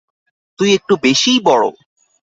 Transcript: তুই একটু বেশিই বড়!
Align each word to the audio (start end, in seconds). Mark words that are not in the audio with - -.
তুই 0.59 0.69
একটু 0.77 0.93
বেশিই 1.03 1.39
বড়! 1.39 1.63